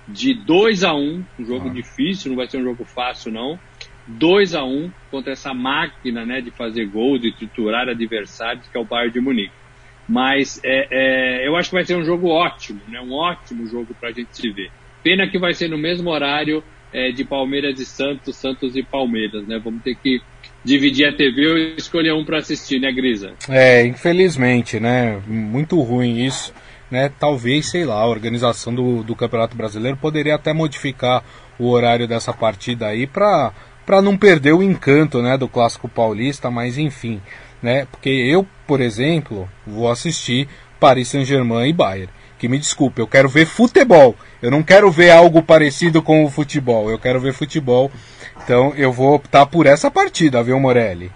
[0.09, 1.73] de 2 a 1 um jogo Ah.
[1.73, 3.59] difícil, não vai ser um jogo fácil não.
[4.07, 8.81] 2 a 1 contra essa máquina né, de fazer gol, de triturar adversários, que é
[8.81, 9.60] o Bayern de Munique.
[10.09, 13.95] Mas é, é, eu acho que vai ser um jogo ótimo, né, um ótimo jogo
[13.99, 14.71] para a gente se ver.
[15.03, 19.47] Pena que vai ser no mesmo horário é, de Palmeiras e Santos, Santos e Palmeiras.
[19.47, 19.61] Né?
[19.63, 20.21] Vamos ter que
[20.65, 23.33] dividir a TV e escolher um para assistir, né, Grisa?
[23.49, 25.21] É, infelizmente, né?
[25.27, 26.53] Muito ruim isso.
[26.91, 27.11] Né?
[27.19, 31.23] Talvez, sei lá, a organização do, do Campeonato Brasileiro poderia até modificar
[31.59, 33.53] o horário dessa partida aí para
[34.03, 37.21] não perder o encanto, né, do clássico paulista, mas enfim,
[37.63, 37.87] né?
[37.91, 42.13] Porque eu, por exemplo, vou assistir Paris Saint-Germain e Bayern.
[42.39, 44.17] Que me desculpe, eu quero ver futebol.
[44.41, 46.91] Eu não quero ver algo parecido com o futebol.
[46.91, 47.91] Eu quero ver futebol.
[48.43, 51.11] Então eu vou optar por essa partida, viu, Morelli?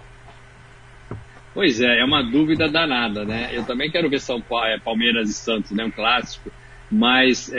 [1.53, 3.49] Pois é, é uma dúvida danada, né?
[3.53, 5.85] Eu também quero ver São Paulo, é, Palmeiras e Santos, né?
[5.85, 6.51] Um clássico,
[6.91, 7.51] mas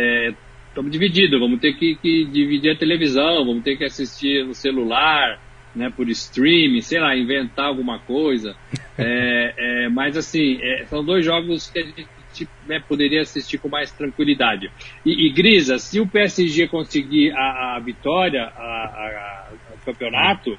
[0.68, 1.40] estamos divididos.
[1.40, 5.40] Vamos ter que, que dividir a televisão, vamos ter que assistir no celular,
[5.76, 5.92] né?
[5.94, 8.56] Por streaming, sei lá, inventar alguma coisa.
[8.98, 13.68] É, é, mas assim, é, são dois jogos que a gente né, poderia assistir com
[13.68, 14.70] mais tranquilidade.
[15.04, 20.58] E, e Grisa, se o PSG conseguir a, a vitória, a, a, o campeonato,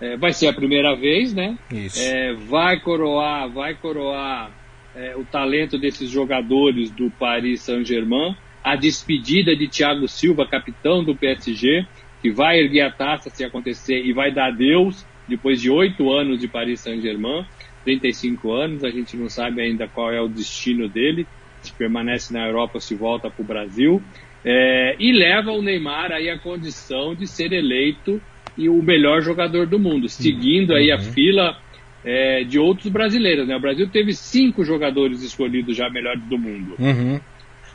[0.00, 1.56] é, vai ser a primeira vez, né?
[1.70, 2.00] Isso.
[2.02, 4.50] É, vai coroar, vai coroar
[4.94, 8.34] é, o talento desses jogadores do Paris Saint-Germain,
[8.64, 11.86] a despedida de Thiago Silva, capitão do PSG,
[12.20, 16.40] que vai erguer a taça se acontecer e vai dar adeus depois de oito anos
[16.40, 17.46] de Paris Saint-Germain,
[17.84, 21.26] 35 anos, a gente não sabe ainda qual é o destino dele,
[21.62, 24.02] se permanece na Europa ou se volta para o Brasil,
[24.44, 28.20] é, e leva o Neymar aí a condição de ser eleito
[28.56, 31.56] e o melhor jogador do mundo, seguindo aí a fila
[32.04, 33.46] é, de outros brasileiros.
[33.46, 33.56] Né?
[33.56, 37.20] O Brasil teve cinco jogadores escolhidos já melhores do mundo: Uhum.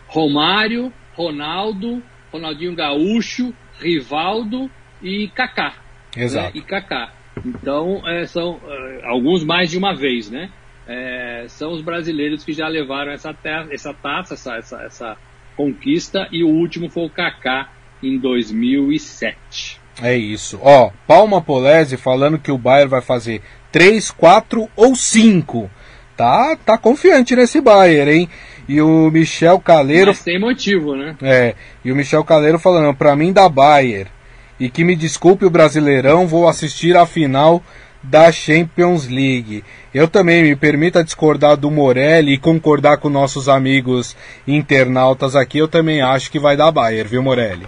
[0.07, 4.69] Romário, Ronaldo, Ronaldinho Gaúcho, Rivaldo
[5.01, 5.73] e Kaká.
[6.15, 6.53] Exato.
[6.55, 6.61] Né?
[6.61, 7.13] E Kaká.
[7.45, 10.49] Então é, são é, alguns mais de uma vez, né?
[10.87, 15.17] É, são os brasileiros que já levaram essa, ta essa taça, essa, essa, essa
[15.57, 17.69] conquista, e o último foi o Kaká
[18.03, 19.79] em 2007.
[20.01, 20.59] É isso.
[20.61, 25.69] Ó, Palma Polese falando que o Bayern vai fazer 3, 4 ou 5.
[26.15, 28.29] Tá, tá confiante nesse Bayern, hein?
[28.67, 30.07] E o Michel Caleiro.
[30.07, 31.15] Mas tem motivo, né?
[31.21, 34.09] É, e o Michel Caleiro falando, pra mim da Bayern.
[34.59, 37.61] E que me desculpe o Brasileirão, vou assistir a final
[38.01, 39.63] da Champions League.
[39.93, 44.15] Eu também me permita discordar do Morelli e concordar com nossos amigos
[44.47, 45.57] internautas aqui.
[45.57, 47.67] Eu também acho que vai dar Bayern, viu, Morelli?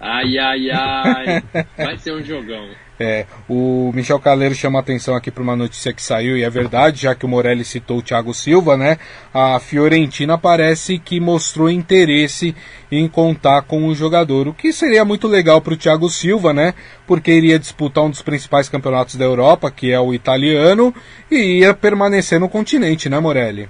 [0.00, 1.42] Ai, ai, ai.
[1.76, 2.68] Vai ser um jogão.
[3.02, 7.00] É, o Michel Caleiro chama atenção aqui para uma notícia que saiu, e é verdade,
[7.00, 8.98] já que o Morelli citou o Thiago Silva, né?
[9.32, 12.54] A Fiorentina parece que mostrou interesse
[12.92, 16.74] em contar com o jogador, o que seria muito legal para o Thiago Silva, né?
[17.06, 20.94] Porque iria disputar um dos principais campeonatos da Europa, que é o italiano,
[21.30, 23.66] e ia permanecer no continente, né, Morelli?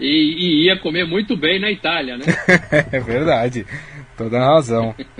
[0.00, 2.24] E, e ia comer muito bem na Itália, né?
[2.90, 3.64] é verdade,
[4.16, 4.96] toda a razão.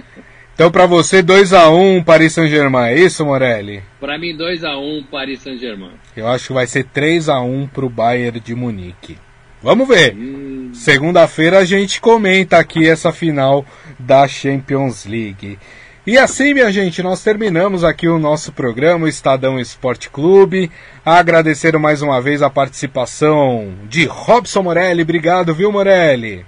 [0.59, 3.81] Então, para você, 2x1 Paris Saint-Germain, é isso, Morelli?
[4.01, 5.93] Para mim, 2x1 Paris Saint-Germain.
[6.17, 9.17] Eu acho que vai ser 3x1 pro Bayern de Munique.
[9.63, 10.17] Vamos ver.
[10.17, 10.71] Hum.
[10.75, 13.65] Segunda-feira a gente comenta aqui essa final
[14.01, 15.61] da Champions League.
[16.05, 20.73] E assim, minha gente, nós terminamos aqui o nosso programa, o Estadão Esporte Clube.
[21.05, 25.03] Agradecer mais uma vez a participação de Robson Morelli.
[25.03, 26.45] Obrigado, viu, Morelli?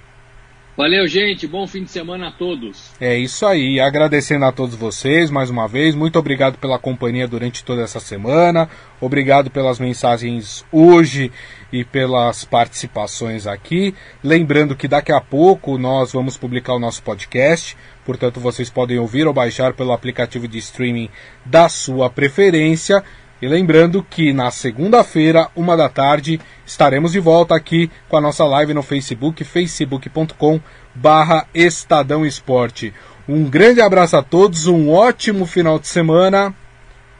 [0.75, 1.45] Valeu, gente.
[1.45, 2.91] Bom fim de semana a todos.
[2.99, 3.79] É isso aí.
[3.79, 5.95] Agradecendo a todos vocês mais uma vez.
[5.95, 8.69] Muito obrigado pela companhia durante toda essa semana.
[8.99, 11.29] Obrigado pelas mensagens hoje
[11.73, 13.93] e pelas participações aqui.
[14.23, 17.75] Lembrando que daqui a pouco nós vamos publicar o nosso podcast.
[18.05, 21.09] Portanto, vocês podem ouvir ou baixar pelo aplicativo de streaming
[21.45, 23.03] da sua preferência.
[23.41, 28.45] E lembrando que na segunda-feira, uma da tarde, estaremos de volta aqui com a nossa
[28.45, 30.59] live no Facebook, facebook.com
[30.93, 32.93] barra Estadão Esporte.
[33.27, 36.53] Um grande abraço a todos, um ótimo final de semana.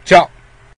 [0.03, 0.40] Tchau!